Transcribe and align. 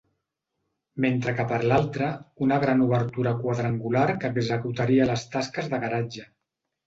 Mentre 1.03 1.33
que 1.39 1.43
per 1.51 1.59
l'altra 1.71 2.07
una 2.45 2.57
gran 2.63 2.81
obertura 2.87 3.35
quadrangular 3.43 4.07
que 4.23 4.33
executaria 4.35 5.09
les 5.11 5.27
tasques 5.35 5.69
de 5.75 5.81
garatge. 5.87 6.27